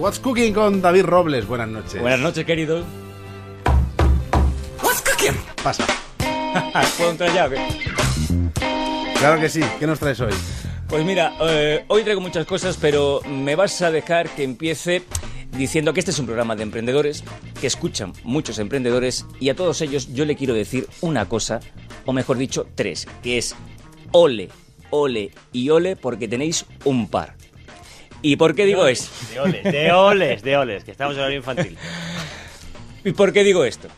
What's 0.00 0.18
Cooking 0.18 0.54
con 0.54 0.80
David 0.80 1.04
Robles. 1.04 1.46
Buenas 1.46 1.68
noches. 1.68 2.00
Buenas 2.00 2.20
noches, 2.20 2.46
querido. 2.46 2.82
What's 4.82 5.02
Cooking. 5.02 5.38
Pasa. 5.62 5.84
¿Puedo 6.96 7.10
entrar 7.10 7.34
ya? 7.34 7.50
Claro 9.18 9.38
que 9.38 9.50
sí. 9.50 9.60
¿Qué 9.78 9.86
nos 9.86 9.98
traes 9.98 10.18
hoy? 10.20 10.32
Pues 10.88 11.04
mira, 11.04 11.34
eh, 11.42 11.84
hoy 11.88 12.02
traigo 12.02 12.22
muchas 12.22 12.46
cosas, 12.46 12.78
pero 12.80 13.20
me 13.28 13.56
vas 13.56 13.82
a 13.82 13.90
dejar 13.90 14.30
que 14.30 14.42
empiece 14.42 15.02
diciendo 15.52 15.92
que 15.92 16.00
este 16.00 16.12
es 16.12 16.18
un 16.18 16.24
programa 16.24 16.56
de 16.56 16.62
emprendedores, 16.62 17.22
que 17.60 17.66
escuchan 17.66 18.14
muchos 18.24 18.58
emprendedores 18.58 19.26
y 19.38 19.50
a 19.50 19.54
todos 19.54 19.82
ellos 19.82 20.14
yo 20.14 20.24
le 20.24 20.34
quiero 20.34 20.54
decir 20.54 20.88
una 21.02 21.28
cosa, 21.28 21.60
o 22.06 22.14
mejor 22.14 22.38
dicho, 22.38 22.66
tres, 22.74 23.06
que 23.22 23.36
es 23.36 23.54
ole, 24.12 24.48
ole 24.88 25.32
y 25.52 25.68
ole 25.68 25.94
porque 25.94 26.26
tenéis 26.26 26.64
un 26.84 27.06
par. 27.10 27.36
¿Y 28.22 28.36
por 28.36 28.54
qué 28.54 28.66
digo 28.66 28.86
esto? 28.86 29.10
De 29.32 29.40
oles, 29.40 29.64
de 29.64 29.92
oles, 29.92 30.42
de 30.42 30.56
oles, 30.56 30.84
que 30.84 30.90
estamos 30.90 31.14
en 31.14 31.20
horario 31.20 31.38
infantil. 31.38 31.76
¿Y 33.04 33.12
por 33.12 33.32
qué 33.32 33.44
digo 33.44 33.64
esto? 33.64 33.88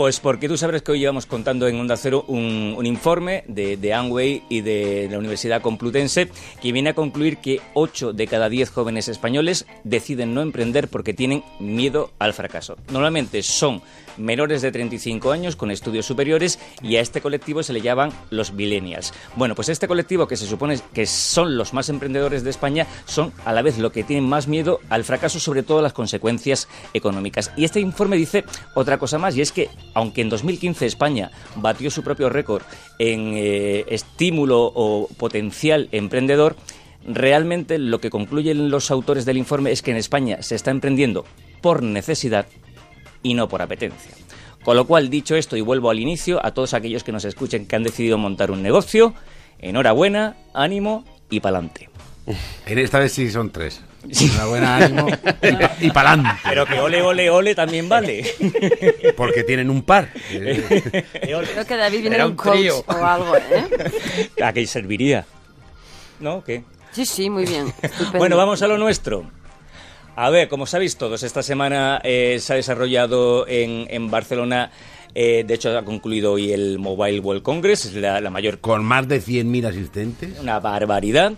Pues 0.00 0.18
porque 0.18 0.48
tú 0.48 0.56
sabes 0.56 0.80
que 0.80 0.92
hoy 0.92 1.00
llevamos 1.00 1.26
contando 1.26 1.68
en 1.68 1.78
Onda 1.78 1.94
Cero 1.94 2.24
un, 2.26 2.72
un 2.74 2.86
informe 2.86 3.44
de, 3.48 3.76
de 3.76 3.92
Amway 3.92 4.44
y 4.48 4.62
de 4.62 5.08
la 5.10 5.18
Universidad 5.18 5.60
Complutense 5.60 6.30
que 6.62 6.72
viene 6.72 6.88
a 6.88 6.94
concluir 6.94 7.36
que 7.36 7.60
8 7.74 8.14
de 8.14 8.26
cada 8.26 8.48
10 8.48 8.70
jóvenes 8.70 9.08
españoles 9.08 9.66
deciden 9.84 10.32
no 10.32 10.40
emprender 10.40 10.88
porque 10.88 11.12
tienen 11.12 11.44
miedo 11.58 12.12
al 12.18 12.32
fracaso. 12.32 12.78
Normalmente 12.90 13.42
son 13.42 13.82
menores 14.16 14.62
de 14.62 14.72
35 14.72 15.32
años 15.32 15.56
con 15.56 15.70
estudios 15.70 16.06
superiores 16.06 16.58
y 16.82 16.96
a 16.96 17.00
este 17.00 17.20
colectivo 17.20 17.62
se 17.62 17.72
le 17.72 17.80
llaman 17.80 18.10
los 18.30 18.52
millennials. 18.52 19.12
Bueno, 19.36 19.54
pues 19.54 19.68
este 19.68 19.88
colectivo 19.88 20.26
que 20.26 20.36
se 20.36 20.46
supone 20.46 20.78
que 20.92 21.06
son 21.06 21.56
los 21.56 21.74
más 21.74 21.88
emprendedores 21.88 22.44
de 22.44 22.50
España 22.50 22.86
son 23.06 23.32
a 23.44 23.52
la 23.52 23.62
vez 23.62 23.78
lo 23.78 23.92
que 23.92 24.04
tienen 24.04 24.28
más 24.28 24.48
miedo 24.48 24.80
al 24.88 25.04
fracaso, 25.04 25.40
sobre 25.40 25.62
todo 25.62 25.82
las 25.82 25.92
consecuencias 25.92 26.68
económicas. 26.94 27.52
Y 27.56 27.64
este 27.64 27.80
informe 27.80 28.16
dice 28.16 28.44
otra 28.74 28.98
cosa 28.98 29.18
más 29.18 29.36
y 29.36 29.42
es 29.42 29.52
que 29.52 29.68
aunque 29.94 30.20
en 30.22 30.28
2015 30.28 30.86
España 30.86 31.30
batió 31.56 31.90
su 31.90 32.02
propio 32.02 32.28
récord 32.28 32.62
en 32.98 33.34
eh, 33.36 33.84
estímulo 33.88 34.72
o 34.74 35.08
potencial 35.16 35.88
emprendedor, 35.92 36.56
realmente 37.06 37.78
lo 37.78 38.00
que 38.00 38.10
concluyen 38.10 38.70
los 38.70 38.90
autores 38.90 39.24
del 39.24 39.38
informe 39.38 39.72
es 39.72 39.82
que 39.82 39.90
en 39.90 39.96
España 39.96 40.42
se 40.42 40.54
está 40.54 40.70
emprendiendo 40.70 41.24
por 41.60 41.82
necesidad 41.82 42.46
y 43.22 43.34
no 43.34 43.48
por 43.48 43.62
apetencia. 43.62 44.12
Con 44.64 44.76
lo 44.76 44.86
cual, 44.86 45.08
dicho 45.08 45.36
esto, 45.36 45.56
y 45.56 45.62
vuelvo 45.62 45.90
al 45.90 46.00
inicio, 46.00 46.44
a 46.44 46.52
todos 46.52 46.74
aquellos 46.74 47.02
que 47.02 47.12
nos 47.12 47.24
escuchen 47.24 47.66
que 47.66 47.76
han 47.76 47.82
decidido 47.82 48.18
montar 48.18 48.50
un 48.50 48.62
negocio, 48.62 49.14
enhorabuena, 49.58 50.36
ánimo 50.52 51.04
y 51.30 51.40
pa'lante. 51.40 51.88
En 52.66 52.78
esta 52.78 52.98
vez 52.98 53.12
sí 53.12 53.30
son 53.30 53.50
tres. 53.50 53.80
Enhorabuena, 54.08 54.76
ánimo 54.76 55.08
y, 55.80 55.86
y 55.86 55.90
pa'lante. 55.90 56.30
Pero 56.48 56.64
que 56.66 56.80
ole, 56.80 57.02
ole, 57.02 57.28
ole 57.30 57.54
también 57.54 57.88
vale. 57.88 58.24
Porque 59.16 59.42
tienen 59.44 59.68
un 59.70 59.82
par. 59.82 60.08
Creo 60.30 61.66
que 61.66 61.76
David 61.76 62.00
viene 62.00 62.16
Era 62.16 62.24
de 62.24 62.30
un 62.30 62.32
un 62.32 62.36
coach 62.36 62.56
trío. 62.56 62.84
o 62.86 62.92
algo, 63.04 63.36
¿eh? 63.36 64.30
¿A 64.42 64.52
qué 64.52 64.66
serviría? 64.66 65.26
¿No? 66.20 66.42
¿Qué? 66.44 66.64
Sí, 66.92 67.04
sí, 67.04 67.30
muy 67.30 67.44
bien. 67.44 67.72
Estupendo. 67.82 68.18
Bueno, 68.18 68.36
vamos 68.36 68.62
a 68.62 68.68
lo 68.68 68.78
nuestro. 68.78 69.30
A 70.16 70.28
ver, 70.30 70.48
como 70.48 70.66
sabéis 70.66 70.96
todos, 70.96 71.22
esta 71.22 71.42
semana 71.42 72.00
eh, 72.04 72.38
se 72.40 72.52
ha 72.52 72.56
desarrollado 72.56 73.46
en, 73.48 73.86
en 73.90 74.10
Barcelona, 74.10 74.70
eh, 75.14 75.44
de 75.46 75.54
hecho 75.54 75.76
ha 75.78 75.84
concluido 75.84 76.32
hoy 76.32 76.52
el 76.52 76.78
Mobile 76.78 77.20
World 77.20 77.42
Congress, 77.42 77.86
es 77.86 77.94
la, 77.94 78.20
la 78.20 78.28
mayor 78.28 78.58
Con 78.58 78.84
más 78.84 79.08
de 79.08 79.22
100.000 79.22 79.66
asistentes. 79.68 80.38
una 80.40 80.58
barbaridad. 80.60 81.32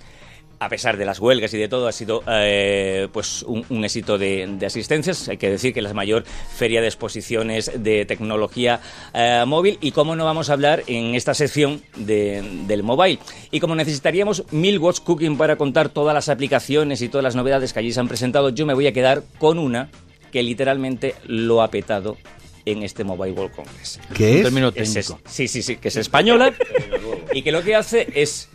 A 0.64 0.68
pesar 0.68 0.96
de 0.96 1.05
las 1.05 1.18
huelgas 1.18 1.52
y 1.55 1.58
de 1.58 1.68
todo, 1.68 1.88
ha 1.88 1.92
sido 1.92 2.22
eh, 2.28 3.08
pues 3.12 3.42
un, 3.42 3.64
un 3.68 3.84
éxito 3.84 4.16
de, 4.18 4.46
de 4.58 4.66
asistencias. 4.66 5.28
Hay 5.28 5.36
que 5.36 5.50
decir 5.50 5.72
que 5.74 5.80
es 5.80 5.84
la 5.84 5.92
mayor 5.92 6.24
feria 6.56 6.80
de 6.80 6.86
exposiciones 6.86 7.70
de 7.82 8.05
tecnología 8.05 8.80
eh, 9.12 9.42
móvil. 9.46 9.78
Y 9.80 9.90
cómo 9.90 10.14
no 10.14 10.24
vamos 10.24 10.50
a 10.50 10.52
hablar 10.52 10.84
en 10.86 11.14
esta 11.14 11.34
sección 11.34 11.83
de- 11.96 12.42
del 12.67 12.83
mobile. 12.84 13.18
Y 13.51 13.58
como 13.61 13.74
necesitaríamos 13.74 14.45
mil 14.52 14.78
watts 14.78 15.01
cooking 15.01 15.36
para 15.36 15.56
contar 15.56 15.89
todas 15.89 16.14
las 16.14 16.28
aplicaciones 16.28 17.02
y 17.02 17.08
todas 17.08 17.24
las 17.24 17.34
novedades 17.34 17.72
que 17.72 17.80
allí 17.80 17.92
se 17.92 17.98
han 18.01 18.08
presentado, 18.08 18.51
yo 18.51 18.64
me 18.64 18.74
voy 18.74 18.86
a 18.86 18.92
quedar 18.92 19.22
con 19.39 19.58
una 19.58 19.90
que 20.30 20.42
literalmente 20.42 21.14
lo 21.27 21.61
ha 21.62 21.68
petado 21.70 22.17
en 22.64 22.84
este 22.84 23.02
Mobile 23.02 23.33
World 23.33 23.55
Congress. 23.56 23.98
¿Qué 24.14 24.36
es? 24.36 24.42
término 24.45 24.68
Es- 24.74 24.95
técnico. 24.95 25.18
sí, 25.28 25.48
sí, 25.48 25.62
sí, 25.62 25.77
que 25.78 25.89
es 25.89 25.96
española 25.96 26.55
y 27.34 27.42
que 27.42 27.51
lo 27.51 27.62
que 27.64 27.74
hace 27.74 28.06
es 28.14 28.48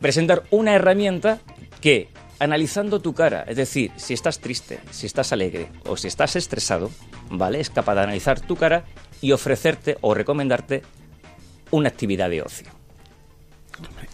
presentar 0.00 0.44
una 0.50 0.74
herramienta 0.74 1.38
que, 1.80 2.08
analizando 2.38 3.00
tu 3.00 3.14
cara, 3.14 3.44
es 3.48 3.56
decir, 3.56 3.90
si 3.96 4.14
estás 4.14 4.38
triste, 4.38 4.80
si 4.90 5.06
estás 5.06 5.32
alegre 5.32 5.68
o 5.86 5.96
si 5.96 6.08
estás 6.08 6.36
estresado, 6.36 6.90
¿vale? 7.30 7.60
Es 7.60 7.70
capaz 7.70 7.94
de 7.96 8.02
analizar 8.02 8.40
tu 8.40 8.56
cara 8.56 8.84
y 9.20 9.32
ofrecerte 9.32 9.96
o 10.00 10.14
recomendarte 10.14 10.82
una 11.70 11.88
actividad 11.88 12.30
de 12.30 12.42
ocio. 12.42 12.77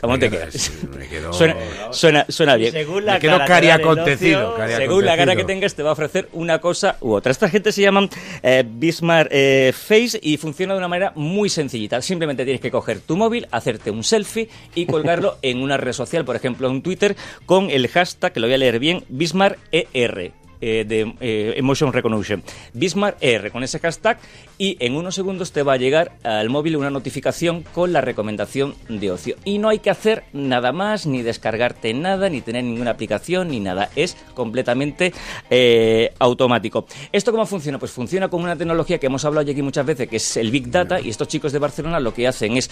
¿Cómo 0.00 0.18
te 0.18 0.28
quedas? 0.30 0.70
me 0.96 1.08
quedo- 1.08 1.32
Suena, 1.32 1.56
suena, 1.90 2.26
suena 2.28 2.56
bien. 2.56 2.72
Según 2.72 3.06
la 3.06 3.14
Me 3.14 3.20
quedo 3.20 3.32
cara 3.38 3.46
cari 3.46 3.66
que 3.66 3.70
da 3.70 3.76
del 3.78 3.86
acontecido, 3.86 4.48
ocio, 4.48 4.56
cari 4.58 4.74
Según 4.74 5.04
la 5.04 5.10
cara 5.12 5.16
que 5.16 5.22
acontecido. 5.22 5.46
tengas, 5.46 5.74
te 5.74 5.82
va 5.82 5.90
a 5.90 5.92
ofrecer 5.94 6.28
una 6.32 6.58
cosa 6.60 6.96
u 7.00 7.12
otra. 7.14 7.32
Esta 7.32 7.48
gente 7.48 7.72
se 7.72 7.80
llaman 7.82 8.10
eh, 8.42 8.64
Bismarck 8.68 9.28
eh, 9.32 9.72
Face 9.74 10.18
y 10.22 10.36
funciona 10.36 10.74
de 10.74 10.78
una 10.78 10.88
manera 10.88 11.12
muy 11.16 11.48
sencillita. 11.48 12.02
Simplemente 12.02 12.44
tienes 12.44 12.60
que 12.60 12.70
coger 12.70 13.00
tu 13.00 13.16
móvil, 13.16 13.46
hacerte 13.50 13.90
un 13.90 14.04
selfie 14.04 14.48
y 14.74 14.84
colgarlo 14.94 15.38
en 15.40 15.62
una 15.62 15.78
red 15.78 15.92
social, 15.92 16.24
por 16.26 16.36
ejemplo 16.36 16.68
en 16.68 16.82
Twitter, 16.82 17.16
con 17.46 17.70
el 17.70 17.88
hashtag, 17.88 18.32
que 18.34 18.40
lo 18.40 18.46
voy 18.46 18.54
a 18.54 18.58
leer 18.58 18.78
bien, 18.78 19.04
Bismarck 19.08 19.58
ER. 19.72 20.32
Eh, 20.66 20.86
de 20.86 21.14
eh, 21.20 21.52
Emotion 21.58 21.92
Recognition. 21.92 22.42
Bismarck 22.72 23.18
ER 23.20 23.50
con 23.52 23.62
ese 23.62 23.78
hashtag 23.80 24.18
y 24.56 24.78
en 24.80 24.96
unos 24.96 25.14
segundos 25.14 25.52
te 25.52 25.62
va 25.62 25.74
a 25.74 25.76
llegar 25.76 26.12
al 26.22 26.48
móvil 26.48 26.78
una 26.78 26.88
notificación 26.88 27.62
con 27.74 27.92
la 27.92 28.00
recomendación 28.00 28.74
de 28.88 29.10
ocio. 29.10 29.36
Y 29.44 29.58
no 29.58 29.68
hay 29.68 29.80
que 29.80 29.90
hacer 29.90 30.24
nada 30.32 30.72
más, 30.72 31.06
ni 31.06 31.20
descargarte 31.20 31.92
nada, 31.92 32.30
ni 32.30 32.40
tener 32.40 32.64
ninguna 32.64 32.92
aplicación, 32.92 33.48
ni 33.48 33.60
nada. 33.60 33.90
Es 33.94 34.16
completamente 34.32 35.12
eh, 35.50 36.14
automático. 36.18 36.86
¿Esto 37.12 37.30
cómo 37.30 37.44
funciona? 37.44 37.78
Pues 37.78 37.92
funciona 37.92 38.28
con 38.28 38.42
una 38.42 38.56
tecnología 38.56 38.98
que 38.98 39.08
hemos 39.08 39.26
hablado 39.26 39.50
aquí 39.50 39.60
muchas 39.60 39.84
veces, 39.84 40.08
que 40.08 40.16
es 40.16 40.36
el 40.38 40.50
Big 40.50 40.70
Data, 40.70 40.98
y 40.98 41.10
estos 41.10 41.28
chicos 41.28 41.52
de 41.52 41.58
Barcelona 41.58 42.00
lo 42.00 42.14
que 42.14 42.26
hacen 42.26 42.56
es 42.56 42.70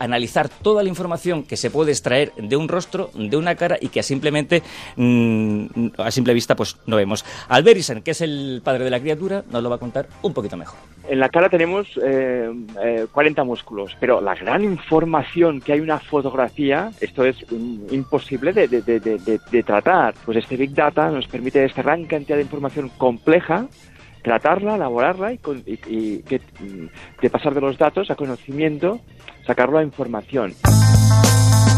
analizar 0.00 0.48
toda 0.48 0.82
la 0.82 0.88
información 0.88 1.44
que 1.44 1.56
se 1.56 1.70
puede 1.70 1.92
extraer 1.92 2.32
de 2.34 2.56
un 2.56 2.66
rostro, 2.66 3.12
de 3.14 3.36
una 3.36 3.54
cara, 3.54 3.78
y 3.80 3.88
que 3.88 4.00
a 4.00 4.02
simplemente, 4.02 4.64
mm, 4.96 5.66
a 5.98 6.10
simple 6.10 6.34
vista, 6.34 6.56
pues 6.56 6.78
no 6.86 6.96
vemos. 6.96 7.11
Alberisen, 7.48 8.02
que 8.02 8.12
es 8.12 8.20
el 8.20 8.60
padre 8.64 8.84
de 8.84 8.90
la 8.90 9.00
criatura, 9.00 9.42
nos 9.50 9.62
lo 9.62 9.68
va 9.70 9.76
a 9.76 9.78
contar 9.78 10.06
un 10.22 10.32
poquito 10.32 10.56
mejor. 10.56 10.78
En 11.08 11.18
la 11.18 11.28
cara 11.28 11.48
tenemos 11.48 11.88
eh, 12.02 12.50
eh, 12.82 13.06
40 13.12 13.44
músculos, 13.44 13.96
pero 14.00 14.20
la 14.20 14.34
gran 14.34 14.62
información 14.64 15.60
que 15.60 15.72
hay 15.72 15.80
una 15.80 15.98
fotografía, 15.98 16.90
esto 17.00 17.24
es 17.24 17.36
imposible 17.90 18.52
de, 18.52 18.68
de- 18.68 18.82
de- 18.82 18.98
de- 18.98 19.62
tratar. 19.62 20.14
Pues 20.24 20.38
este 20.38 20.56
Big 20.56 20.74
Data 20.74 21.10
nos 21.10 21.26
permite 21.26 21.64
esta 21.64 21.82
gran 21.82 22.04
cantidad 22.04 22.36
de 22.36 22.42
información 22.42 22.88
compleja, 22.98 23.66
tratarla, 24.22 24.76
elaborarla 24.76 25.32
y, 25.32 25.38
con- 25.38 25.62
y- 25.66 25.78
y 25.88 26.18
que, 26.22 26.38
mm, 26.60 26.86
de 27.20 27.30
pasar 27.30 27.54
de 27.54 27.60
los 27.60 27.76
datos 27.78 28.10
a 28.10 28.14
conocimiento, 28.14 29.00
sacarlo 29.46 29.78
a 29.78 29.82
información. 29.82 30.54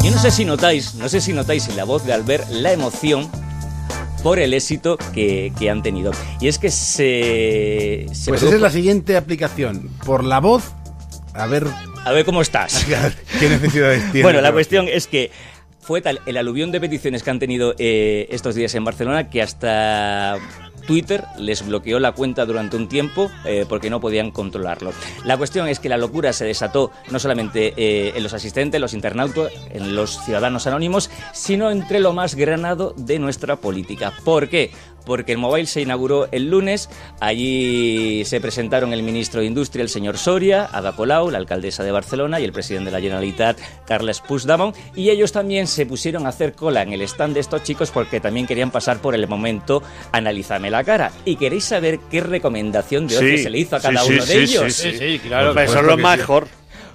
Yo 0.03 0.11
no 0.11 0.19
sé 0.19 0.31
si 0.31 0.45
notáis, 0.45 0.95
no 0.97 1.09
sé 1.09 1.21
si 1.23 1.33
notáis 1.33 1.67
en 1.69 1.77
la 1.77 1.85
voz 1.85 2.05
de 2.05 2.13
Albert 2.13 2.49
la 2.51 2.73
emoción 2.73 3.27
por 4.25 4.41
el 4.41 4.53
éxito 4.55 4.99
que, 5.15 5.53
que 5.57 5.71
han 5.71 5.83
tenido. 5.85 6.11
Y 6.41 6.49
es 6.49 6.59
que 6.59 6.71
se... 6.71 8.07
se 8.13 8.31
Pues 8.31 8.41
produjo- 8.43 8.47
esa 8.47 8.57
es 8.57 8.61
la 8.63 8.71
siguiente 8.71 9.17
aplicación. 9.17 9.89
Por 10.05 10.25
la 10.25 10.41
voz, 10.41 10.73
a 11.35 11.47
ver 11.47 11.65
A 12.05 12.11
ver 12.13 12.25
cómo 12.25 12.41
estás. 12.43 12.85
qué 13.39 13.49
necesidades 13.49 14.03
tiene. 14.11 14.23
Bueno, 14.25 14.41
la 14.41 14.51
cuestión 14.53 14.89
es 14.89 15.07
que 15.07 15.31
fue 15.81 16.01
tal 16.01 16.21
el 16.27 16.39
aluvión 16.39 16.73
de 16.73 16.81
peticiones 16.81 17.23
que 17.23 17.31
han 17.31 17.39
tenido 17.39 17.75
eh, 17.79 18.27
estos 18.31 18.55
días 18.55 18.75
en 18.75 18.85
Barcelona 18.85 19.29
que 19.29 19.43
hasta 19.43 20.39
Twitter 20.87 21.25
les 21.39 21.67
bloqueó 21.67 21.99
la 21.99 22.13
cuenta 22.13 22.45
durante 22.47 22.77
un 22.77 22.89
tiempo 22.89 23.31
eh, 23.45 23.67
porque 23.69 23.91
no 23.91 24.01
podían 24.01 24.31
controlarlo. 24.31 24.93
La 25.25 25.37
cuestión 25.37 25.69
es 25.69 25.81
que 25.81 25.89
la 25.89 25.97
locura 25.97 26.33
se 26.33 26.45
desató 26.45 26.91
no 27.11 27.19
solamente 27.19 27.75
eh, 27.77 28.13
en 28.15 28.23
los 28.23 28.35
asistentes, 28.35 28.81
los 28.81 28.95
internautas, 28.95 29.53
en 29.71 29.95
los 29.95 30.25
ciudadanos 30.25 30.67
anónimos, 30.67 31.11
sino 31.33 31.71
entre 31.71 32.01
lo 32.01 32.13
más 32.13 32.35
granado 32.35 32.95
de 32.97 33.19
nuestra 33.19 33.57
política. 33.57 34.13
¿Por 34.25 34.49
qué? 34.49 34.71
Porque 35.05 35.33
el 35.33 35.39
mobile 35.39 35.67
se 35.67 35.83
inauguró 35.83 36.29
el 36.33 36.49
lunes, 36.51 36.89
allí 37.21 38.25
se 38.25 38.41
presentaron 38.41 38.93
el 38.93 39.03
ministro 39.03 39.41
de 39.41 39.47
Industria, 39.47 39.83
el 39.83 39.89
señor 39.89 40.17
Soria, 40.19 40.69
Ada 40.73 40.93
Colau, 40.93 41.31
la 41.31 41.39
alcaldesa 41.39 41.83
de 41.85 41.93
Barcelona 41.93 42.41
y 42.41 42.45
el 42.45 42.53
presidente 42.53 42.87
de 42.87 42.93
la 42.97 43.01
Generalitat, 43.01 43.59
Carles 43.87 44.21
Puigdemont, 44.21 44.77
y 44.95 45.11
ellos 45.11 45.33
también 45.33 45.67
se 45.67 45.87
pusieron 45.87 46.27
a 46.27 46.31
hacer 46.31 46.55
cola 46.55 46.83
en 46.83 46.93
el 46.93 47.03
stand 47.03 47.35
de 47.35 47.41
estos 47.41 47.63
chicos 47.63 47.91
porque 47.91 48.21
también 48.21 48.47
querían 48.47 48.71
pasar 48.71 48.99
por 48.99 49.15
el 49.15 49.27
momento 49.29 49.83
Analízame 50.13 50.71
la 50.71 50.85
cara. 50.85 51.13
¿Y 51.25 51.37
queréis 51.37 51.65
saber 51.65 51.99
qué 52.11 52.21
recomendación 52.21 53.07
de 53.07 53.17
ocio 53.17 53.29
Sí, 53.37 53.43
se 53.43 53.51
le 53.51 53.59
hizo 53.59 53.77
a 53.77 53.81
cada 53.81 54.01
sí, 54.03 54.13
uno 54.13 54.25
de 54.25 54.33
sí, 54.33 54.39
ellos? 54.39 54.73
sí, 54.73 54.93
Sí, 54.93 54.99
sí, 54.99 55.19
claro. 55.19 55.53
Pues 55.53 55.71
eso 55.71 55.81
es 55.81 55.87
lo 55.87 55.97
mejor. 55.97 56.47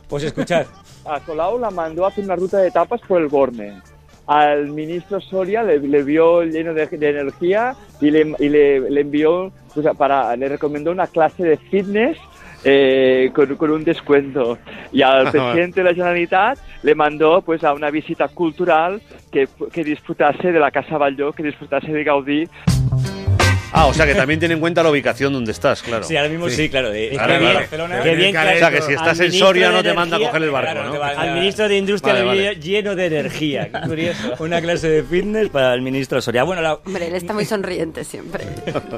Pues 0.07 0.23
escuchad. 0.23 0.65
A 1.05 1.19
Colau 1.21 1.59
la 1.59 1.69
mandó 1.71 2.05
a 2.05 2.09
hacer 2.09 2.23
una 2.23 2.35
ruta 2.35 2.57
de 2.57 2.67
etapas 2.69 3.01
por 3.07 3.21
el 3.21 3.27
Borne. 3.27 3.81
Al 4.29 4.69
ministro 4.69 5.19
Soria, 5.19 5.63
le, 5.63 5.79
le 5.79 6.03
vio 6.03 6.43
lleno 6.43 6.75
de, 6.75 6.85
de 6.85 7.09
energía 7.09 7.73
y 7.99 8.11
le, 8.11 8.35
y 8.37 8.47
le, 8.47 8.87
le 8.87 9.01
envió, 9.01 9.51
pues, 9.73 9.87
para, 9.97 10.35
le 10.35 10.47
recomendó 10.47 10.91
una 10.91 11.07
clase 11.07 11.43
de 11.43 11.57
fitness 11.57 12.15
eh, 12.63 13.31
con, 13.33 13.55
con 13.55 13.71
un 13.71 13.83
descuento. 13.83 14.59
Y 14.91 15.01
al 15.01 15.31
presidente 15.31 15.81
de 15.81 15.83
la 15.83 15.95
Generalitat 15.95 16.59
le 16.83 16.93
mandó 16.93 17.41
pues 17.41 17.63
a 17.63 17.73
una 17.73 17.89
visita 17.89 18.27
cultural 18.27 19.01
que, 19.31 19.47
que 19.73 19.83
disfrutase 19.83 20.51
de 20.51 20.59
la 20.59 20.69
Casa 20.69 20.99
Batlló, 20.99 21.31
que 21.31 21.41
disfrutase 21.41 21.91
de 21.91 22.03
Gaudí. 22.03 22.47
Ah, 23.71 23.85
o 23.85 23.93
sea 23.93 24.05
que 24.05 24.15
también 24.15 24.39
tiene 24.39 24.55
en 24.55 24.59
cuenta 24.59 24.81
la 24.83 24.89
ubicación 24.89 25.31
donde 25.33 25.51
estás, 25.51 25.81
claro. 25.83 26.03
Sí, 26.03 26.15
ahora 26.17 26.29
mismo 26.29 26.49
sí, 26.49 26.69
claro. 26.69 26.89
De, 26.89 27.09
Claro, 27.09 27.33
de 27.33 27.39
claro. 27.39 27.59
Barcelona. 27.59 28.01
Qué 28.01 28.15
bien 28.15 28.35
O 28.35 28.41
sea 28.41 28.71
que 28.71 28.81
si 28.81 28.93
estás 28.93 29.19
en 29.19 29.31
Soria 29.31 29.69
no 29.71 29.83
de 29.83 29.89
te 29.89 29.95
manda 29.95 30.17
a 30.17 30.19
coger 30.19 30.43
el 30.43 30.49
barco, 30.51 30.71
claro, 30.71 30.93
¿no? 30.93 31.03
Al 31.03 31.33
ministro 31.35 31.67
de 31.67 31.77
Industria 31.77 32.13
Vale, 32.13 32.25
le 32.35 32.47
vale. 32.47 32.59
lleno 32.59 32.95
de 32.95 33.05
energía. 33.05 33.69
Qué 33.71 33.87
curioso. 33.87 34.35
Una 34.39 34.61
clase 34.61 34.89
de 34.89 35.03
fitness 35.03 35.49
para 35.49 35.73
el 35.73 35.81
ministro 35.81 36.21
Soria. 36.21 36.43
Bueno, 36.43 36.61
la, 36.61 36.75
Hombre, 36.75 37.07
él 37.07 37.15
está 37.15 37.33
muy 37.33 37.45
sonriente 37.45 38.03
siempre. 38.03 38.45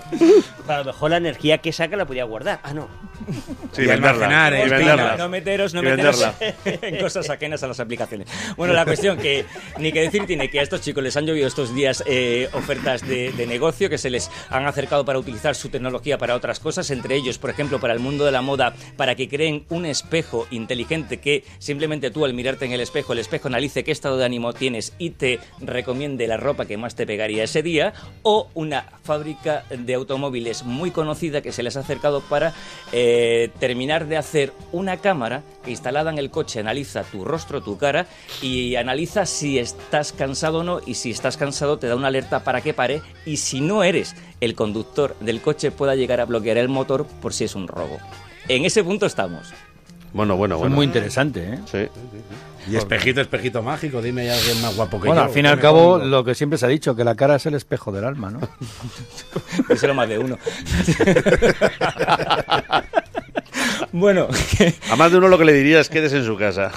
A 0.68 0.77
lo 0.79 0.85
mejor 0.85 1.12
la 1.12 1.17
energía 1.17 1.57
que 1.57 1.71
saca 1.74 1.95
la 1.97 2.06
podía 2.06 2.24
guardar. 2.24 2.59
Ah, 2.63 2.74
no. 2.74 2.88
Sí, 3.71 3.83
Y 3.83 3.89
almacenar, 3.89 4.51
venderla. 4.51 4.57
¿eh? 4.57 4.65
Y 4.65 4.69
no, 4.69 4.77
venderla. 4.77 5.18
no 5.18 5.29
meteros, 5.29 5.73
no 5.73 5.81
Y 5.81 5.83
meteros 5.85 6.19
venderla. 6.19 6.88
en 6.88 6.97
cosas 6.97 7.29
ajenas 7.29 7.63
a 7.63 7.68
las 7.68 7.79
aplicaciones. 7.79 8.27
Bueno, 8.57 8.73
la 8.73 8.85
cuestión 8.85 9.18
que 9.18 9.45
ni 9.77 9.91
que 9.91 10.01
decir 10.01 10.25
tiene 10.25 10.50
que 10.50 10.59
a 10.59 10.63
estos 10.63 10.81
chicos 10.81 11.03
les 11.03 11.15
han 11.15 11.25
llovido 11.25 11.47
estos 11.47 11.73
días 11.73 12.03
eh, 12.06 12.50
ofertas 12.53 13.07
de, 13.07 13.31
de 13.31 13.47
negocio 13.47 13.89
que 13.89 13.97
se 13.97 14.09
les 14.09 14.29
han 14.50 14.65
acercado 14.65 15.06
para 15.06 15.19
utilizar 15.19 15.56
su 15.56 15.69
tecnología 15.69 16.18
para 16.18 16.35
otras 16.35 16.59
cosas, 16.59 16.89
entre 16.91 17.15
ellos, 17.15 17.38
por 17.38 17.50
ejemplo, 17.50 17.79
para 17.79 17.94
el 17.94 18.00
mundo 18.00 18.25
de 18.25 18.31
la 18.31 18.41
moda, 18.41 18.73
para 18.97 19.15
que 19.15 19.29
creen 19.29 19.65
un 19.69 19.85
espejo 19.85 20.47
inteligente 20.51 21.17
que 21.17 21.44
simplemente 21.59 22.12
tú 22.12 22.25
al 22.25 22.33
mirarte 22.33 22.65
en 22.65 22.71
el 22.71 22.81
espejo, 22.81 23.13
el 23.13 23.19
espejo 23.19 23.47
analice 23.47 23.83
qué 23.83 23.91
estado 23.91 24.17
de 24.17 24.25
ánimo 24.25 24.53
tienes 24.53 24.94
y 24.97 25.12
te 25.12 25.39
recomiende 25.59 26.27
la 26.27 26.38
ropa 26.38 26.65
que 26.65 26.77
más 26.77 26.95
te 26.95 27.06
pegaría 27.06 27.44
ese 27.44 27.63
día, 27.63 27.94
o 28.24 28.50
una 28.53 28.85
fábrica 29.03 29.63
de 29.69 29.94
automóviles 29.94 30.63
muy 30.63 30.91
conocida 30.91 31.41
que 31.41 31.51
se 31.51 31.63
les 31.63 31.77
ha 31.77 31.81
acercado 31.81 32.21
para 32.21 32.53
eh, 32.91 33.11
terminar 33.60 34.08
de 34.08 34.18
hacer 34.18 34.54
una 34.72 34.98
cámara 34.98 35.44
que 35.63 35.72
instalada 35.72 36.12
en 36.12 36.18
el 36.18 36.31
coche 36.31 36.60
analiza 36.60 37.04
tu 37.04 37.24
rostro, 37.24 37.62
tu 37.62 37.78
cara 37.78 38.08
y 38.42 38.75
analiza 38.75 39.25
si 39.25 39.60
estás 39.60 40.12
cansado 40.12 40.60
o 40.60 40.63
no 40.63 40.80
y 40.86 40.96
si 40.96 41.12
estás 41.12 41.38
cansado 41.38 41.78
te 41.78 41.88
da 41.88 41.96
una 41.96 42.08
alerta 42.08 42.44
para 42.44 42.62
que 42.62 42.74
pare 42.74 43.02
y 43.25 43.38
si 43.38 43.62
no 43.62 43.84
eres 43.84 44.16
el 44.40 44.56
conductor 44.56 45.16
del 45.19 45.42
coche 45.42 45.72
pueda 45.72 45.96
llegar 45.96 46.19
a 46.19 46.25
bloquear 46.25 46.58
el 46.58 46.69
motor 46.69 47.06
por 47.22 47.34
si 47.34 47.46
es 47.46 47.56
un 47.56 47.68
robo. 47.68 47.98
En 48.48 48.66
ese 48.66 48.84
punto 48.84 49.06
estamos. 49.06 49.54
Bueno, 50.13 50.36
bueno, 50.36 50.56
Es 50.56 50.60
bueno. 50.62 50.75
muy 50.75 50.86
interesante, 50.86 51.54
¿eh? 51.54 51.60
Sí. 51.72 51.88
Y 52.72 52.75
espejito, 52.75 53.22
espejito 53.22 53.63
mágico, 53.63 54.02
dime 54.02 54.25
ya 54.25 54.36
alguien 54.36 54.62
más 54.62 54.75
guapo 54.75 55.00
que 55.02 55.08
Bueno, 55.08 55.22
yo. 55.24 55.28
al 55.28 55.34
fin 55.34 55.46
y 55.46 55.48
al 55.48 55.60
cabo, 55.60 55.94
pongo. 55.94 56.06
lo 56.06 56.24
que 56.24 56.36
siempre 56.36 56.60
se 56.60 56.66
ha 56.66 56.69
dicho, 56.69 56.96
que 56.96 57.04
la 57.04 57.16
cara 57.16 57.38
es 57.38 57.46
el 57.48 57.56
espejo 57.56 57.92
del 57.92 58.04
alma, 58.06 58.30
¿no? 58.30 58.40
Díselo 59.69 59.94
más 59.96 60.08
de 60.10 60.19
uno. 60.19 60.38
bueno, 63.91 64.27
A 64.89 64.95
más 64.95 65.11
de 65.11 65.17
uno 65.17 65.27
lo 65.27 65.38
que 65.38 65.45
le 65.45 65.53
diría 65.53 65.79
es 65.79 65.89
quédese 65.89 66.17
en 66.17 66.25
su 66.25 66.38
casa. 66.38 66.71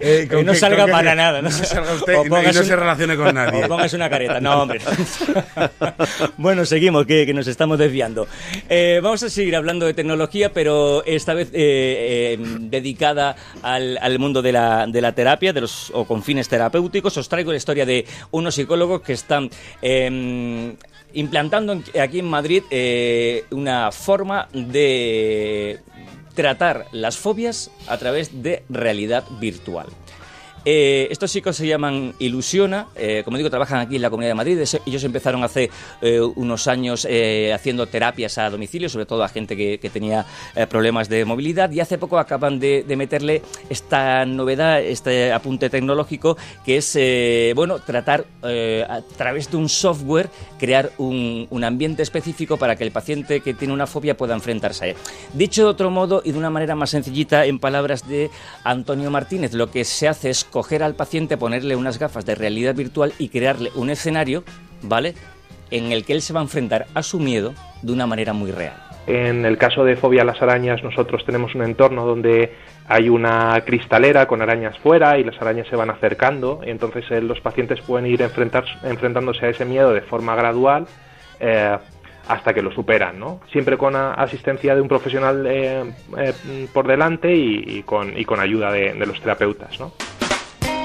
Eh, 0.00 0.26
que 0.30 0.42
no 0.44 0.54
salga 0.54 0.86
para 0.86 1.14
nada. 1.14 1.42
No, 1.42 1.48
No 1.50 1.54
salga 1.64 1.92
usted 1.94 2.14
O 2.16 2.24
y 2.26 2.28
no, 2.28 2.36
y 2.36 2.40
pongas 2.40 2.54
no 2.54 2.60
un- 2.62 2.66
se 2.66 2.76
relacione 2.76 3.16
con 3.16 3.34
nadie. 3.34 3.64
O 3.64 3.68
pongas 3.68 3.92
una 3.94 4.08
careta. 4.10 4.40
No, 4.40 4.62
hombre. 4.62 4.80
bueno, 6.36 6.64
seguimos, 6.64 7.06
que, 7.06 7.26
que 7.26 7.34
nos 7.34 7.46
estamos 7.46 7.78
desviando. 7.78 8.26
Eh, 8.68 9.00
vamos 9.02 9.22
a 9.22 9.30
seguir 9.30 9.56
hablando 9.56 9.86
de 9.86 9.94
tecnología, 9.94 10.52
pero 10.52 11.04
esta 11.04 11.34
vez 11.34 11.48
eh, 11.52 12.36
eh, 12.38 12.44
dedicada 12.60 13.36
al, 13.62 13.98
al 14.00 14.18
mundo 14.18 14.42
de 14.42 14.52
la, 14.52 14.86
de 14.86 15.00
la 15.00 15.12
terapia 15.12 15.52
de 15.52 15.60
los, 15.62 15.90
o 15.94 16.04
con 16.04 16.22
fines 16.22 16.48
terapéuticos. 16.48 17.16
Os 17.16 17.28
traigo 17.28 17.50
la 17.50 17.56
historia 17.58 17.84
de 17.86 18.06
unos 18.30 18.54
psicólogos 18.54 19.02
que 19.02 19.12
están... 19.14 19.50
eh, 19.82 20.74
implantando 21.14 21.80
aquí 21.98 22.18
en 22.18 22.26
Madrid 22.26 22.62
eh, 22.70 23.44
una 23.50 23.90
forma 23.90 24.46
de 24.52 25.78
tratar 26.38 26.86
las 26.92 27.18
fobias 27.18 27.68
a 27.88 27.98
través 27.98 28.44
de 28.44 28.62
realidad 28.68 29.24
virtual. 29.40 29.88
Eh, 30.70 31.08
estos 31.10 31.32
chicos 31.32 31.56
se 31.56 31.66
llaman 31.66 32.12
Ilusiona, 32.18 32.88
eh, 32.94 33.22
como 33.24 33.38
digo, 33.38 33.48
trabajan 33.48 33.78
aquí 33.78 33.96
en 33.96 34.02
la 34.02 34.10
Comunidad 34.10 34.32
de 34.32 34.34
Madrid. 34.34 34.58
Ellos 34.84 35.02
empezaron 35.02 35.42
hace 35.42 35.70
eh, 36.02 36.20
unos 36.20 36.68
años 36.68 37.08
haciendo 37.54 37.86
terapias 37.86 38.36
a 38.36 38.50
domicilio, 38.50 38.90
sobre 38.90 39.06
todo 39.06 39.24
a 39.24 39.30
gente 39.30 39.56
que, 39.56 39.78
tenía 39.88 40.26
problemas 40.68 41.08
de 41.08 41.24
movilidad, 41.24 41.70
y 41.70 41.80
hace 41.80 41.96
poco 41.96 42.18
acaban 42.18 42.60
de, 42.60 42.84
meterle 42.98 43.40
esta 43.70 44.26
novedad, 44.26 44.82
este 44.82 45.32
apunte 45.32 45.70
tecnológico, 45.70 46.36
que 46.66 46.76
es, 46.76 47.54
bueno, 47.54 47.78
tratar 47.78 48.26
a 48.42 49.00
través 49.16 49.50
de 49.50 49.56
un 49.56 49.70
software, 49.70 50.28
crear 50.58 50.92
un, 50.98 51.46
un 51.48 51.64
ambiente 51.64 52.02
específico 52.02 52.58
para 52.58 52.76
que 52.76 52.84
el 52.84 52.92
paciente 52.92 53.40
que 53.40 53.54
tiene 53.54 53.72
una 53.72 53.86
fobia 53.86 54.18
pueda 54.18 54.34
enfrentarse 54.34 54.84
a 54.84 54.88
él. 54.88 54.96
Dicho 55.32 55.62
de 55.62 55.68
otro 55.70 55.90
modo 55.90 56.20
y 56.22 56.32
de 56.32 56.38
una 56.38 56.50
manera 56.50 56.74
más 56.74 56.90
sencillita, 56.90 57.46
en 57.46 57.58
palabras 57.58 58.06
de 58.06 58.30
Antonio 58.64 59.10
Martínez, 59.10 59.54
lo 59.54 59.70
que 59.70 59.84
se 59.86 60.08
hace 60.08 60.28
es 60.28 60.44
coger 60.58 60.82
al 60.82 60.96
paciente, 60.96 61.36
ponerle 61.36 61.76
unas 61.76 62.00
gafas 62.00 62.26
de 62.26 62.34
realidad 62.34 62.74
virtual 62.74 63.12
y 63.20 63.28
crearle 63.28 63.70
un 63.76 63.90
escenario, 63.90 64.42
¿vale? 64.82 65.14
En 65.70 65.92
el 65.92 66.04
que 66.04 66.14
él 66.14 66.20
se 66.20 66.32
va 66.32 66.40
a 66.40 66.42
enfrentar 66.42 66.86
a 66.94 67.04
su 67.04 67.20
miedo 67.20 67.54
de 67.80 67.92
una 67.92 68.08
manera 68.08 68.32
muy 68.32 68.50
real. 68.50 68.74
En 69.06 69.46
el 69.46 69.56
caso 69.56 69.84
de 69.84 69.94
fobia 69.94 70.22
a 70.22 70.24
las 70.24 70.42
arañas, 70.42 70.82
nosotros 70.82 71.24
tenemos 71.24 71.54
un 71.54 71.62
entorno 71.62 72.04
donde 72.04 72.54
hay 72.88 73.08
una 73.08 73.62
cristalera 73.64 74.26
con 74.26 74.42
arañas 74.42 74.76
fuera 74.78 75.16
y 75.16 75.22
las 75.22 75.40
arañas 75.40 75.68
se 75.68 75.76
van 75.76 75.90
acercando. 75.90 76.60
Entonces 76.64 77.04
eh, 77.10 77.20
los 77.20 77.40
pacientes 77.40 77.80
pueden 77.82 78.06
ir 78.06 78.20
enfrentar, 78.20 78.64
enfrentándose 78.82 79.46
a 79.46 79.50
ese 79.50 79.64
miedo 79.64 79.92
de 79.92 80.00
forma 80.00 80.34
gradual 80.34 80.88
eh, 81.38 81.78
hasta 82.26 82.52
que 82.52 82.62
lo 82.62 82.72
superan, 82.72 83.20
¿no? 83.20 83.40
Siempre 83.52 83.78
con 83.78 83.94
asistencia 83.94 84.74
de 84.74 84.80
un 84.80 84.88
profesional 84.88 85.46
eh, 85.46 85.84
por 86.74 86.88
delante 86.88 87.32
y, 87.32 87.78
y 87.78 87.82
con, 87.84 88.18
y 88.18 88.24
con 88.24 88.40
ayuda 88.40 88.72
de, 88.72 88.92
de 88.94 89.06
los 89.06 89.20
terapeutas, 89.20 89.78
¿no? 89.78 89.92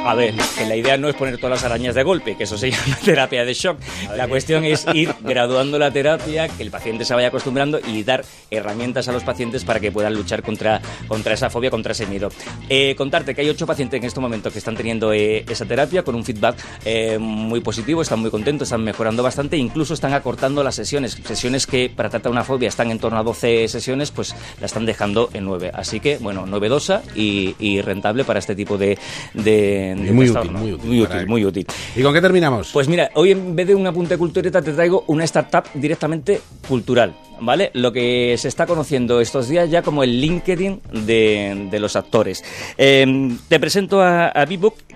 A 0.06 0.16
ver, 0.16 0.34
que 0.58 0.66
la 0.66 0.76
idea 0.76 0.98
no 0.98 1.08
es 1.08 1.16
poner 1.16 1.38
todas 1.38 1.52
las 1.52 1.64
arañas 1.64 1.96
de 1.96 2.04
golpe, 2.04 2.36
que 2.36 2.44
eso 2.44 2.58
se 2.58 2.72
llama 2.72 2.98
terapia 3.06 3.46
de 3.46 3.54
shock. 3.54 3.78
La 4.16 4.28
cuestión 4.28 4.66
es 4.66 4.86
ir 4.94 5.13
graduando 5.24 5.80
la 5.80 5.92
terapia, 5.92 6.48
que 6.48 6.64
el 6.64 6.72
paciente 6.72 7.06
se 7.06 7.14
vaya 7.14 7.30
acostumbrando 7.30 7.80
y 7.80 8.04
dar 8.04 8.24
herramientas 8.52 9.08
a 9.08 9.12
los 9.12 9.24
pacientes 9.24 9.64
para 9.64 9.80
que 9.80 9.92
puedan 9.92 10.14
luchar 10.14 10.44
contra, 10.44 10.82
contra 11.08 11.34
esa 11.34 11.50
fobia, 11.50 11.70
contra 11.70 11.94
ese 11.94 12.06
miedo. 12.06 12.30
Eh, 12.70 12.96
contarte 12.96 13.34
que 13.34 13.42
hay 13.42 13.50
ocho 13.50 13.66
pacientes 13.66 14.00
en 14.00 14.06
este 14.06 14.20
momento 14.20 14.52
que 14.52 14.60
están 14.60 14.76
teniendo 14.76 15.14
eh, 15.14 15.46
esa 15.50 15.66
terapia 15.66 16.04
con 16.04 16.16
un 16.16 16.24
feedback 16.24 16.58
eh, 16.86 17.18
muy 17.20 17.62
positivo, 17.62 18.02
están 18.02 18.20
muy 18.20 18.30
contentos, 18.30 18.68
están 18.68 18.84
mejorando 18.84 19.24
bastante, 19.24 19.58
incluso 19.58 19.94
están 19.94 20.14
acortando 20.14 20.64
las 20.64 20.76
sesiones. 20.76 21.18
Sesiones 21.24 21.68
que 21.68 21.90
para 21.90 22.10
tratar 22.10 22.32
una 22.32 22.44
fobia 22.44 22.70
están 22.70 22.92
en 22.92 23.00
torno 23.00 23.20
a 23.20 23.24
12 23.24 23.68
sesiones, 23.68 24.12
pues 24.12 24.36
la 24.60 24.66
están 24.66 24.86
dejando 24.86 25.30
en 25.34 25.46
9. 25.46 25.72
Así 25.74 26.00
que, 26.00 26.18
bueno, 26.18 26.46
novedosa 26.46 27.02
y, 27.16 27.56
y 27.60 27.82
rentable 27.82 28.24
para 28.24 28.40
este 28.40 28.56
tipo 28.56 28.78
de, 28.78 28.98
de, 29.34 29.96
de 29.98 30.08
Y 30.08 30.12
muy 30.12 30.30
útil, 30.30 30.52
muy 30.52 30.74
útil 30.74 31.24
muy 31.28 31.46
útil. 31.46 31.66
¿Y 31.96 32.02
con 32.02 32.14
qué 32.14 32.22
terminamos? 32.22 32.72
Pues 32.72 32.88
mira, 32.88 33.10
hoy 33.16 33.32
en 33.32 33.56
vez 33.56 33.68
de 33.68 33.76
un 33.76 33.86
apunte 33.86 34.18
cultureta 34.18 34.62
te 34.62 34.72
traigo 34.74 35.04
una 35.14 35.24
startup 35.24 35.66
directamente 35.74 36.42
cultural, 36.68 37.14
¿vale? 37.40 37.72
Lo 37.74 37.92
que 37.92 38.36
se 38.38 38.48
está 38.48 38.66
conociendo 38.66 39.22
estos 39.22 39.48
días 39.48 39.70
ya 39.70 39.82
como 39.82 40.04
el 40.04 40.20
LinkedIn 40.20 40.82
de, 41.06 41.68
de 41.72 41.80
los 41.80 41.96
actores. 41.96 42.44
Eh, 42.78 43.38
te 43.48 43.60
presento 43.60 44.02
a, 44.02 44.28
a 44.28 44.46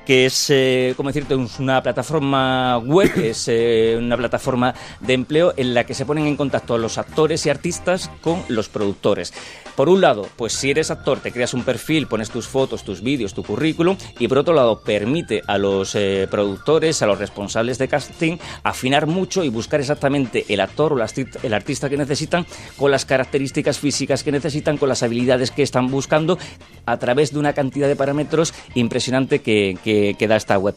que 0.07 0.25
es, 0.25 0.49
eh, 0.49 0.93
como 0.95 1.09
decirte, 1.09 1.35
una 1.35 1.83
plataforma 1.83 2.77
web, 2.77 3.11
es 3.23 3.47
eh, 3.49 3.95
una 3.99 4.15
plataforma 4.15 4.73
de 5.01 5.13
empleo 5.13 5.53
en 5.57 5.73
la 5.73 5.83
que 5.85 5.93
se 5.93 6.05
ponen 6.05 6.25
en 6.27 6.37
contacto 6.37 6.77
los 6.77 6.97
actores 6.97 7.45
y 7.45 7.49
artistas 7.49 8.09
con 8.21 8.41
los 8.47 8.69
productores. 8.69 9.33
Por 9.75 9.89
un 9.89 9.99
lado, 10.01 10.25
pues 10.37 10.53
si 10.53 10.71
eres 10.71 10.89
actor, 10.89 11.19
te 11.19 11.31
creas 11.31 11.53
un 11.53 11.63
perfil, 11.63 12.07
pones 12.07 12.29
tus 12.31 12.47
fotos, 12.47 12.83
tus 12.83 13.01
vídeos, 13.03 13.33
tu 13.35 13.43
currículum, 13.43 13.95
y 14.17 14.27
por 14.29 14.39
otro 14.39 14.53
lado, 14.55 14.81
permite 14.81 15.43
a 15.45 15.57
los 15.59 15.93
eh, 15.93 16.27
productores, 16.31 17.01
a 17.01 17.05
los 17.05 17.19
responsables 17.19 17.77
de 17.77 17.87
casting, 17.89 18.37
afinar 18.63 19.05
mucho 19.07 19.43
y 19.43 19.49
buscar 19.49 19.79
exactamente 19.81 20.45
el 20.49 20.61
actor 20.61 20.93
o 20.93 20.95
el 20.97 21.03
arti- 21.03 21.27
el 21.43 21.53
artista 21.53 21.89
que 21.89 21.97
necesitan 21.97 22.45
con 22.77 22.89
las 22.91 23.05
características 23.05 23.77
físicas 23.77 24.23
que 24.23 24.31
necesitan, 24.31 24.77
con 24.77 24.87
las 24.89 25.03
habilidades 25.03 25.51
que 25.51 25.61
están 25.63 25.91
buscando, 25.91 26.39
a 26.85 26.97
través 26.97 27.33
de 27.33 27.39
una 27.39 27.51
cantidad 27.53 27.87
de 27.89 27.95
parámetros 27.97 28.53
impresionante 28.73 29.39
que, 29.41 29.77
que- 29.83 29.97
que 30.18 30.27
da 30.27 30.36
esta 30.36 30.58
web. 30.58 30.75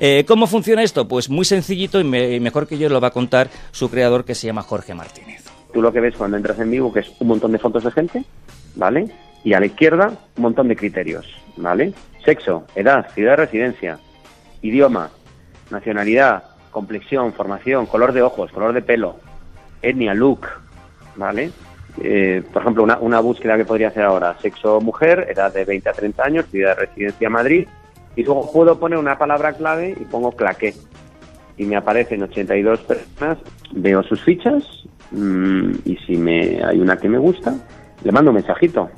Eh, 0.00 0.24
¿Cómo 0.26 0.46
funciona 0.46 0.82
esto? 0.82 1.06
Pues 1.08 1.28
muy 1.30 1.44
sencillito 1.44 2.00
y, 2.00 2.04
me- 2.04 2.32
y 2.32 2.40
mejor 2.40 2.66
que 2.66 2.78
yo 2.78 2.88
lo 2.88 3.00
va 3.00 3.08
a 3.08 3.12
contar 3.12 3.48
su 3.70 3.90
creador 3.90 4.24
que 4.24 4.34
se 4.34 4.46
llama 4.46 4.62
Jorge 4.62 4.94
Martínez. 4.94 5.44
Tú 5.72 5.80
lo 5.82 5.92
que 5.92 6.00
ves 6.00 6.14
cuando 6.16 6.36
entras 6.36 6.58
en 6.58 6.70
vivo 6.70 6.92
que 6.92 7.00
es 7.00 7.12
un 7.20 7.28
montón 7.28 7.52
de 7.52 7.58
fotos 7.58 7.84
de 7.84 7.90
gente, 7.92 8.24
¿vale? 8.76 9.06
Y 9.44 9.54
a 9.54 9.60
la 9.60 9.66
izquierda 9.66 10.08
un 10.36 10.42
montón 10.42 10.68
de 10.68 10.76
criterios, 10.76 11.26
¿vale? 11.56 11.92
Sexo, 12.24 12.64
edad, 12.76 13.06
ciudad 13.14 13.32
de 13.32 13.36
residencia, 13.46 13.98
idioma, 14.60 15.10
nacionalidad, 15.70 16.44
complexión, 16.70 17.32
formación, 17.32 17.86
color 17.86 18.12
de 18.12 18.22
ojos, 18.22 18.52
color 18.52 18.72
de 18.72 18.82
pelo, 18.82 19.16
etnia, 19.82 20.14
look, 20.14 20.46
¿vale? 21.16 21.50
Eh, 22.02 22.42
por 22.52 22.62
ejemplo, 22.62 22.82
una, 22.84 22.98
una 22.98 23.20
búsqueda 23.20 23.56
que 23.56 23.64
podría 23.64 23.88
hacer 23.88 24.04
ahora, 24.04 24.36
sexo 24.40 24.80
mujer, 24.80 25.26
edad 25.30 25.52
de 25.52 25.64
20 25.64 25.88
a 25.88 25.92
30 25.92 26.22
años, 26.24 26.46
ciudad 26.50 26.76
de 26.76 26.86
residencia 26.86 27.28
Madrid, 27.28 27.66
Y 28.16 28.24
luego 28.24 28.50
puedo 28.52 28.78
poner 28.78 28.98
una 28.98 29.18
palabra 29.18 29.52
clave 29.54 29.96
y 29.98 30.04
pongo 30.04 30.32
claqué. 30.32 30.74
Y 31.56 31.64
me 31.64 31.76
aparecen 31.76 32.22
82 32.22 32.80
personas, 32.80 33.38
veo 33.72 34.02
sus 34.02 34.22
fichas 34.22 34.64
mm, 35.10 35.70
y 35.84 35.96
si 36.06 36.16
me 36.16 36.62
hay 36.64 36.80
una 36.80 36.96
que 36.96 37.08
me 37.08 37.18
gusta, 37.18 37.54
le 38.02 38.12
mando 38.12 38.30
un 38.30 38.36
mensajito. 38.36 38.90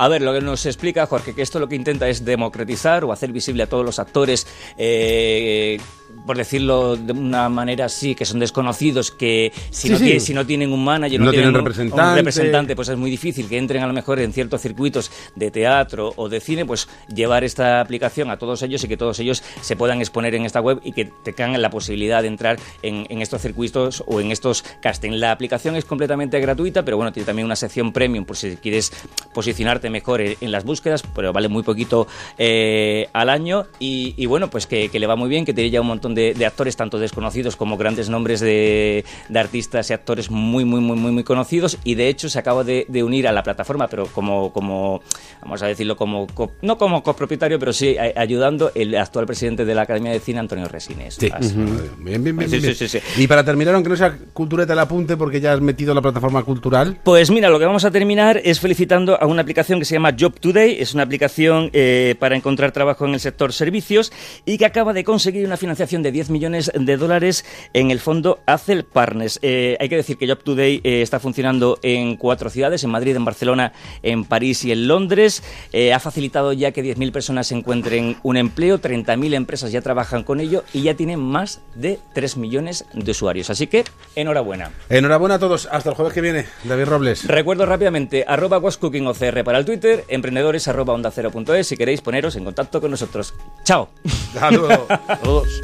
A 0.00 0.06
ver, 0.08 0.22
lo 0.22 0.32
que 0.32 0.40
nos 0.40 0.64
explica 0.64 1.06
Jorge, 1.06 1.34
que 1.34 1.42
esto 1.42 1.58
lo 1.58 1.68
que 1.68 1.74
intenta 1.74 2.08
es 2.08 2.24
democratizar 2.24 3.04
o 3.04 3.12
hacer 3.12 3.32
visible 3.32 3.64
a 3.64 3.66
todos 3.66 3.84
los 3.84 3.98
actores, 3.98 4.46
eh, 4.76 5.78
por 6.26 6.36
decirlo 6.38 6.96
de 6.96 7.12
una 7.12 7.48
manera 7.48 7.84
así, 7.86 8.14
que 8.14 8.24
son 8.24 8.38
desconocidos, 8.38 9.10
que 9.10 9.52
si, 9.70 9.88
Sí, 9.88 9.92
no, 9.92 9.98
sí. 9.98 10.04
tiene- 10.04 10.20
si 10.20 10.34
no 10.34 10.46
tienen 10.46 10.72
un 10.72 10.82
manager, 10.84 11.18
no, 11.18 11.26
No 11.26 11.30
tienen 11.32 11.48
un- 11.50 11.56
representante. 11.56 12.10
un 12.10 12.14
representante, 12.16 12.76
pues 12.76 12.88
es 12.88 12.96
muy 12.96 13.10
difícil 13.10 13.48
que 13.48 13.58
entren 13.58 13.82
a 13.82 13.86
lo 13.88 13.92
mejor 13.92 14.18
en 14.20 14.32
ciertos 14.32 14.62
circuitos 14.62 15.10
de 15.34 15.50
teatro 15.50 16.12
o 16.16 16.28
de 16.28 16.40
cine, 16.40 16.64
pues 16.64 16.88
llevar 17.14 17.42
esta 17.44 17.80
aplicación 17.80 18.30
a 18.30 18.38
todos 18.38 18.62
ellos 18.62 18.82
y 18.84 18.88
que 18.88 18.96
todos 18.96 19.18
ellos 19.18 19.42
se 19.60 19.76
puedan 19.76 19.98
exponer 20.00 20.34
en 20.34 20.44
esta 20.46 20.60
web 20.60 20.80
y 20.84 20.92
que 20.92 21.06
tengan 21.34 21.60
la 21.60 21.70
posibilidad 21.70 22.22
de 22.22 22.28
entrar 22.28 22.56
en, 22.82 23.04
en 23.10 23.20
estos 23.20 23.42
circuitos 23.42 24.02
o 24.06 24.20
en 24.20 24.30
estos 24.30 24.62
casting. 24.80 25.12
La 25.12 25.32
aplicación 25.32 25.74
es 25.76 25.84
completamente 25.84 26.38
gratuita, 26.40 26.84
pero 26.84 26.96
bueno, 26.96 27.12
tiene 27.12 27.26
también 27.26 27.46
una 27.46 27.56
sección 27.56 27.92
premium 27.92 28.24
por 28.24 28.36
si 28.36 28.56
quieres 28.56 28.92
posicionarte 29.34 29.87
mejor 29.90 30.20
en, 30.20 30.36
las 30.52 30.64
búsquedas, 30.64 31.02
pero 31.14 31.32
vale 31.32 31.48
muy 31.48 31.62
poquito 31.62 32.06
eh, 32.38 33.08
al 33.12 33.28
año 33.28 33.66
y, 33.78 34.14
y 34.16 34.26
bueno, 34.26 34.48
pues 34.50 34.66
que, 34.66 34.88
que 34.88 34.98
le 34.98 35.06
va 35.06 35.16
muy 35.16 35.28
bien, 35.28 35.44
que 35.44 35.52
tiene 35.54 35.70
ya 35.70 35.80
un 35.80 35.86
montón 35.88 36.14
de, 36.14 36.34
de 36.34 36.46
actores, 36.46 36.76
tanto 36.76 36.98
desconocidos 36.98 37.56
como 37.56 37.76
grandes 37.76 38.08
nombres 38.08 38.40
de, 38.40 39.04
de 39.28 39.38
artistas 39.38 39.90
y 39.90 39.92
actores 39.92 40.30
muy, 40.30 40.64
muy, 40.64 40.80
muy, 40.80 40.96
muy, 40.96 41.12
muy 41.12 41.24
conocidos 41.24 41.78
y 41.84 41.94
de 41.94 42.08
hecho 42.08 42.28
se 42.28 42.38
acaba 42.38 42.64
de, 42.64 42.86
de 42.88 43.02
unir 43.02 43.26
a 43.28 43.32
la 43.32 43.42
plataforma, 43.42 43.88
pero 43.88 44.06
como, 44.06 44.52
como 44.52 45.02
vamos 45.42 45.62
a 45.62 45.66
decirlo, 45.66 45.96
como 45.96 46.26
co- 46.28 46.52
no 46.62 46.78
como 46.78 47.02
copropietario, 47.02 47.58
pero 47.58 47.72
sí 47.72 47.96
a- 47.98 48.20
ayudando 48.20 48.70
el 48.74 48.94
actual 48.96 49.26
presidente 49.26 49.64
de 49.64 49.74
la 49.74 49.82
Academia 49.82 50.12
de 50.12 50.20
Cine, 50.20 50.40
Antonio 50.40 50.68
Resines. 50.68 51.14
Sí. 51.14 51.30
Así. 51.32 51.54
Bien, 51.98 52.22
bien, 52.22 52.36
bien, 52.36 52.50
Sí, 52.50 52.58
bien. 52.60 52.74
sí, 52.74 52.88
sí, 52.88 52.98
Y 53.16 53.26
para 53.26 53.44
terminar, 53.44 53.74
aunque 53.74 53.90
no 53.90 53.96
sea 53.96 54.16
cultureta 54.32 54.72
el 54.72 54.78
apunte, 54.78 55.16
porque 55.16 55.40
ya 55.40 55.52
has 55.52 55.60
metido 55.60 55.94
la 55.94 56.00
plataforma 56.02 56.42
cultural. 56.42 56.98
Pues 57.02 57.30
mira, 57.30 57.48
lo 57.50 57.58
que 57.58 57.64
vamos 57.66 57.84
a 57.84 57.90
terminar 57.90 58.40
es 58.44 58.60
felicitando 58.60 59.20
a 59.20 59.26
una 59.26 59.42
aplicación 59.42 59.77
que 59.78 59.84
se 59.84 59.94
llama 59.94 60.14
Job 60.18 60.38
Today. 60.40 60.76
Es 60.80 60.94
una 60.94 61.02
aplicación 61.02 61.70
eh, 61.72 62.14
para 62.18 62.36
encontrar 62.36 62.72
trabajo 62.72 63.06
en 63.06 63.14
el 63.14 63.20
sector 63.20 63.52
servicios 63.52 64.12
y 64.44 64.58
que 64.58 64.66
acaba 64.66 64.92
de 64.92 65.04
conseguir 65.04 65.46
una 65.46 65.56
financiación 65.56 66.02
de 66.02 66.12
10 66.12 66.30
millones 66.30 66.70
de 66.74 66.96
dólares 66.96 67.44
en 67.72 67.90
el 67.90 68.00
fondo 68.00 68.40
Acel 68.46 68.84
Partners. 68.84 69.38
Eh, 69.42 69.76
hay 69.80 69.88
que 69.88 69.96
decir 69.96 70.16
que 70.16 70.26
Job 70.26 70.42
Today 70.42 70.80
eh, 70.84 71.02
está 71.02 71.20
funcionando 71.20 71.78
en 71.82 72.16
cuatro 72.16 72.50
ciudades, 72.50 72.84
en 72.84 72.90
Madrid, 72.90 73.16
en 73.16 73.24
Barcelona, 73.24 73.72
en 74.02 74.24
París 74.24 74.64
y 74.64 74.72
en 74.72 74.88
Londres. 74.88 75.42
Eh, 75.72 75.92
ha 75.92 76.00
facilitado 76.00 76.52
ya 76.52 76.72
que 76.72 76.82
10.000 76.82 77.12
personas 77.12 77.52
encuentren 77.52 78.16
un 78.22 78.36
empleo, 78.36 78.80
30.000 78.80 79.34
empresas 79.34 79.72
ya 79.72 79.80
trabajan 79.80 80.22
con 80.22 80.40
ello 80.40 80.64
y 80.72 80.82
ya 80.82 80.94
tiene 80.94 81.16
más 81.16 81.60
de 81.74 81.98
3 82.14 82.36
millones 82.36 82.84
de 82.92 83.10
usuarios. 83.10 83.50
Así 83.50 83.66
que, 83.66 83.84
enhorabuena. 84.14 84.70
Enhorabuena 84.88 85.36
a 85.36 85.38
todos. 85.38 85.68
Hasta 85.70 85.90
el 85.90 85.96
jueves 85.96 86.14
que 86.14 86.20
viene. 86.20 86.46
David 86.64 86.84
Robles. 86.84 87.26
Recuerdo 87.26 87.66
rápidamente, 87.66 88.24
arroba 88.26 88.58
wascookingocr 88.58 89.44
para 89.44 89.58
el 89.58 89.64
Twitter, 89.68 90.06
emprendedores 90.08 90.66
arroba 90.66 90.94
onda 90.94 91.10
cero 91.10 91.30
punto 91.30 91.54
es, 91.54 91.66
si 91.66 91.76
queréis 91.76 92.00
poneros 92.00 92.36
en 92.36 92.44
contacto 92.44 92.80
con 92.80 92.90
nosotros. 92.90 93.34
¡Chao! 93.64 93.90
Saludos. 94.32 95.60